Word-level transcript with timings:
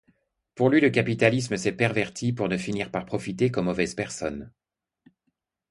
Pour 0.55 0.71
lui 0.71 0.81
le 0.81 0.89
capitalisme 0.89 1.57
s’est 1.57 1.73
perverti 1.73 2.33
pour 2.33 2.49
ne 2.49 2.57
finir 2.57 2.89
par 2.89 3.05
profiter 3.05 3.51
qu’aux 3.51 3.61
mauvaises 3.61 3.93
personnes. 3.93 4.51